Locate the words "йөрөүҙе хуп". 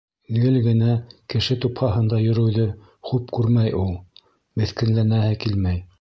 2.29-3.29